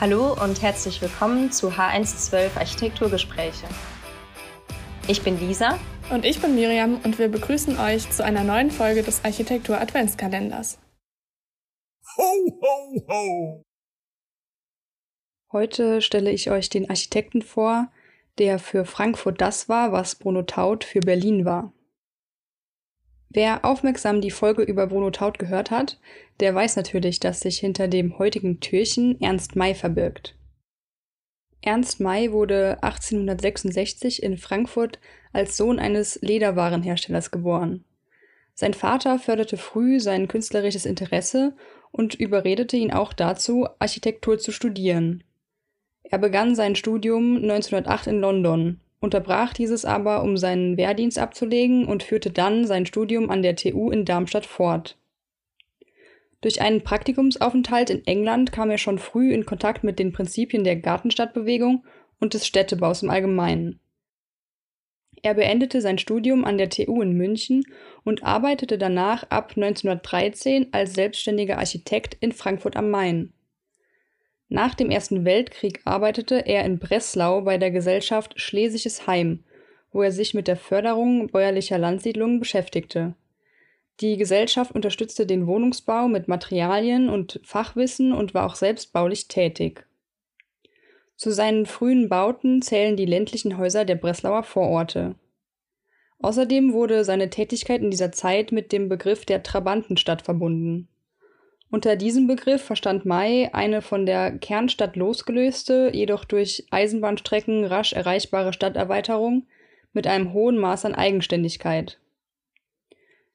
[0.00, 3.66] Hallo und herzlich willkommen zu H112 Architekturgespräche.
[5.08, 5.78] Ich bin Lisa.
[6.08, 10.78] Und ich bin Miriam und wir begrüßen euch zu einer neuen Folge des Architektur Adventskalenders.
[12.16, 12.22] Ho,
[12.62, 13.62] ho, ho!
[15.52, 17.92] Heute stelle ich euch den Architekten vor,
[18.38, 21.74] der für Frankfurt das war, was Bruno Taut für Berlin war.
[23.32, 26.00] Wer aufmerksam die Folge über Bruno Taut gehört hat,
[26.40, 30.36] der weiß natürlich, dass sich hinter dem heutigen Türchen Ernst May verbirgt.
[31.62, 34.98] Ernst May wurde 1866 in Frankfurt
[35.32, 37.84] als Sohn eines Lederwarenherstellers geboren.
[38.54, 41.54] Sein Vater förderte früh sein künstlerisches Interesse
[41.92, 45.22] und überredete ihn auch dazu, Architektur zu studieren.
[46.02, 52.02] Er begann sein Studium 1908 in London, unterbrach dieses aber, um seinen Wehrdienst abzulegen und
[52.02, 54.96] führte dann sein Studium an der TU in Darmstadt fort.
[56.42, 60.76] Durch einen Praktikumsaufenthalt in England kam er schon früh in Kontakt mit den Prinzipien der
[60.76, 61.84] Gartenstadtbewegung
[62.18, 63.80] und des Städtebaus im Allgemeinen.
[65.22, 67.64] Er beendete sein Studium an der TU in München
[68.04, 73.34] und arbeitete danach ab 1913 als selbstständiger Architekt in Frankfurt am Main.
[74.52, 79.44] Nach dem Ersten Weltkrieg arbeitete er in Breslau bei der Gesellschaft Schlesisches Heim,
[79.92, 83.14] wo er sich mit der Förderung bäuerlicher Landsiedlungen beschäftigte.
[84.00, 89.86] Die Gesellschaft unterstützte den Wohnungsbau mit Materialien und Fachwissen und war auch selbst baulich tätig.
[91.14, 95.14] Zu seinen frühen Bauten zählen die ländlichen Häuser der Breslauer Vororte.
[96.18, 100.88] Außerdem wurde seine Tätigkeit in dieser Zeit mit dem Begriff der Trabantenstadt verbunden
[101.70, 108.52] unter diesem Begriff verstand May eine von der Kernstadt losgelöste, jedoch durch Eisenbahnstrecken rasch erreichbare
[108.52, 109.46] Stadterweiterung
[109.92, 111.98] mit einem hohen Maß an Eigenständigkeit.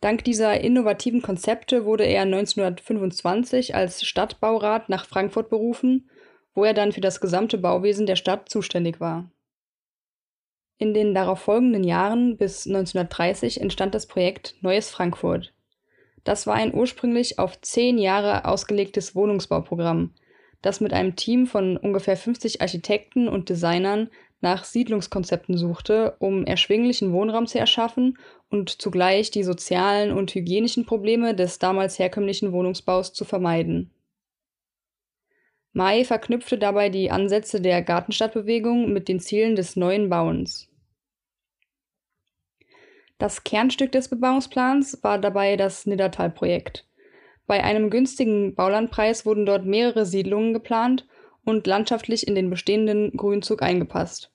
[0.00, 6.10] Dank dieser innovativen Konzepte wurde er 1925 als Stadtbaurat nach Frankfurt berufen,
[6.54, 9.30] wo er dann für das gesamte Bauwesen der Stadt zuständig war.
[10.78, 15.54] In den darauffolgenden Jahren bis 1930 entstand das Projekt Neues Frankfurt.
[16.26, 20.12] Das war ein ursprünglich auf zehn Jahre ausgelegtes Wohnungsbauprogramm,
[20.60, 24.10] das mit einem Team von ungefähr 50 Architekten und Designern
[24.40, 28.18] nach Siedlungskonzepten suchte, um erschwinglichen Wohnraum zu erschaffen
[28.50, 33.92] und zugleich die sozialen und hygienischen Probleme des damals herkömmlichen Wohnungsbaus zu vermeiden.
[35.72, 40.68] May verknüpfte dabei die Ansätze der Gartenstadtbewegung mit den Zielen des neuen Bauens.
[43.18, 46.86] Das Kernstück des Bebauungsplans war dabei das Niddertal-Projekt.
[47.46, 51.06] Bei einem günstigen Baulandpreis wurden dort mehrere Siedlungen geplant
[51.44, 54.32] und landschaftlich in den bestehenden Grünzug eingepasst.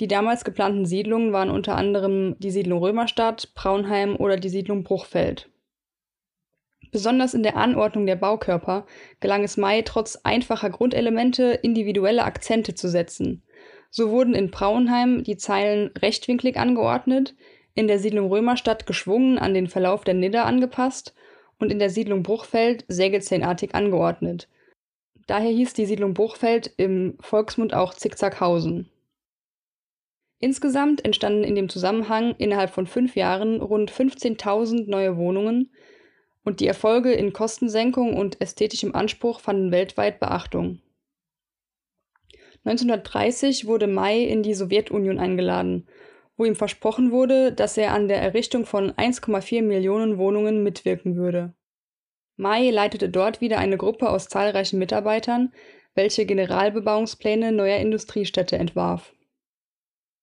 [0.00, 5.48] Die damals geplanten Siedlungen waren unter anderem die Siedlung Römerstadt, Braunheim oder die Siedlung Bruchfeld.
[6.92, 8.86] Besonders in der Anordnung der Baukörper
[9.20, 13.42] gelang es May trotz einfacher Grundelemente individuelle Akzente zu setzen.
[13.90, 17.34] So wurden in Braunheim die Zeilen rechtwinklig angeordnet,
[17.74, 21.14] in der Siedlung Römerstadt geschwungen an den Verlauf der Nidder angepasst
[21.58, 24.48] und in der Siedlung Bruchfeld sägelzahnartig angeordnet.
[25.26, 28.90] Daher hieß die Siedlung Bruchfeld im Volksmund auch Zickzackhausen.
[30.38, 35.70] Insgesamt entstanden in dem Zusammenhang innerhalb von fünf Jahren rund 15.000 neue Wohnungen
[36.44, 40.80] und die Erfolge in Kostensenkung und ästhetischem Anspruch fanden weltweit Beachtung.
[42.64, 45.86] 1930 wurde May in die Sowjetunion eingeladen
[46.36, 51.54] wo ihm versprochen wurde, dass er an der Errichtung von 1,4 Millionen Wohnungen mitwirken würde.
[52.36, 55.52] May leitete dort wieder eine Gruppe aus zahlreichen Mitarbeitern,
[55.94, 59.14] welche Generalbebauungspläne neuer Industriestädte entwarf.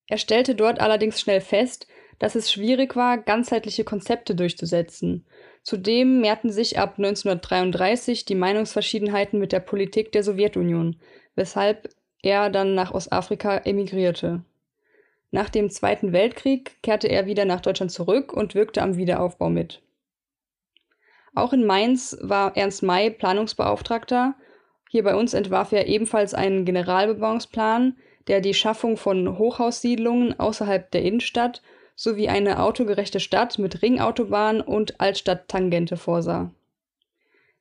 [0.08, 1.88] Er stellte dort allerdings schnell fest,
[2.20, 5.26] dass es schwierig war, ganzheitliche Konzepte durchzusetzen.
[5.64, 10.98] Zudem mehrten sich ab 1933 die Meinungsverschiedenheiten mit der Politik der Sowjetunion,
[11.36, 11.90] weshalb
[12.22, 14.44] er dann nach Ostafrika emigrierte.
[15.32, 19.82] Nach dem Zweiten Weltkrieg kehrte er wieder nach Deutschland zurück und wirkte am Wiederaufbau mit.
[21.34, 24.36] Auch in Mainz war Ernst May Planungsbeauftragter.
[24.90, 27.96] Hier bei uns entwarf er ebenfalls einen Generalbebauungsplan,
[28.28, 31.62] der die Schaffung von Hochhaussiedlungen außerhalb der Innenstadt
[31.96, 36.52] sowie eine autogerechte Stadt mit Ringautobahn und Altstadttangente vorsah.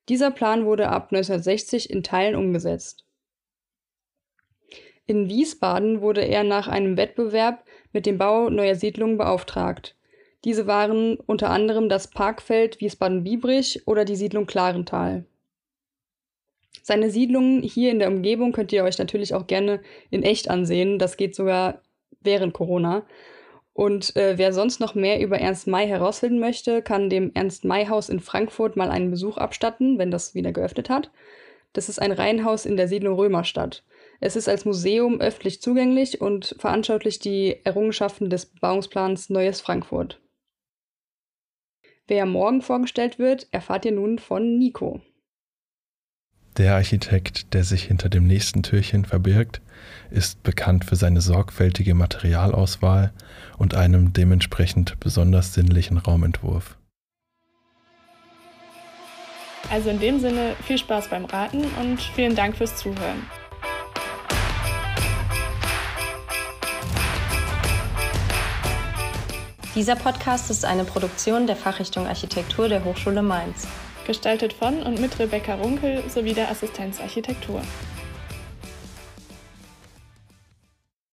[0.08, 3.05] Dieser Plan wurde ab 1960 in Teilen umgesetzt.
[5.10, 9.96] In Wiesbaden wurde er nach einem Wettbewerb mit dem Bau neuer Siedlungen beauftragt.
[10.44, 15.24] Diese waren unter anderem das Parkfeld Wiesbaden-Biebrich oder die Siedlung Klarental.
[16.84, 19.80] Seine Siedlungen hier in der Umgebung könnt ihr euch natürlich auch gerne
[20.10, 21.00] in echt ansehen.
[21.00, 21.82] Das geht sogar
[22.20, 23.04] während Corona.
[23.72, 27.86] Und äh, wer sonst noch mehr über Ernst May herausfinden möchte, kann dem Ernst May
[27.86, 31.10] Haus in Frankfurt mal einen Besuch abstatten, wenn das wieder geöffnet hat.
[31.72, 33.82] Das ist ein Reihenhaus in der Siedlung Römerstadt.
[34.22, 40.20] Es ist als Museum öffentlich zugänglich und veranschaulicht die Errungenschaften des Bebauungsplans Neues Frankfurt.
[42.06, 45.00] Wer morgen vorgestellt wird, erfahrt ihr nun von Nico.
[46.58, 49.62] Der Architekt, der sich hinter dem nächsten Türchen verbirgt,
[50.11, 53.14] ist bekannt für seine sorgfältige Materialauswahl
[53.56, 56.76] und einem dementsprechend besonders sinnlichen Raumentwurf.
[59.70, 63.22] Also in dem Sinne viel Spaß beim Raten und vielen Dank fürs Zuhören.
[69.81, 73.67] Dieser Podcast ist eine Produktion der Fachrichtung Architektur der Hochschule Mainz.
[74.06, 77.62] Gestaltet von und mit Rebecca Runkel sowie der Assistenz Architektur.